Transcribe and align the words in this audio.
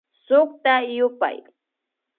Sukta 0.25 0.75
yupay 0.95 1.37